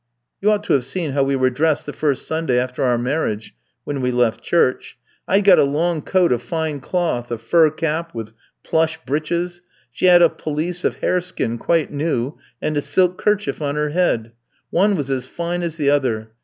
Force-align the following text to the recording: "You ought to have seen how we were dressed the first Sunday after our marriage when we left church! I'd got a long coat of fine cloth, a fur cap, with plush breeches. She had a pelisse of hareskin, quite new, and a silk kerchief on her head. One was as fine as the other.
"You 0.41 0.49
ought 0.49 0.63
to 0.63 0.73
have 0.73 0.83
seen 0.83 1.11
how 1.11 1.21
we 1.21 1.35
were 1.35 1.51
dressed 1.51 1.85
the 1.85 1.93
first 1.93 2.25
Sunday 2.25 2.57
after 2.59 2.81
our 2.81 2.97
marriage 2.97 3.53
when 3.83 4.01
we 4.01 4.09
left 4.09 4.41
church! 4.41 4.97
I'd 5.27 5.43
got 5.43 5.59
a 5.59 5.63
long 5.63 6.01
coat 6.01 6.31
of 6.31 6.41
fine 6.41 6.79
cloth, 6.79 7.29
a 7.29 7.37
fur 7.37 7.69
cap, 7.69 8.11
with 8.15 8.33
plush 8.63 8.97
breeches. 9.05 9.61
She 9.91 10.05
had 10.07 10.23
a 10.23 10.29
pelisse 10.29 10.83
of 10.83 11.01
hareskin, 11.01 11.59
quite 11.59 11.91
new, 11.91 12.35
and 12.59 12.75
a 12.77 12.81
silk 12.81 13.19
kerchief 13.19 13.61
on 13.61 13.75
her 13.75 13.89
head. 13.89 14.31
One 14.71 14.95
was 14.95 15.11
as 15.11 15.27
fine 15.27 15.61
as 15.61 15.75
the 15.77 15.91
other. 15.91 16.31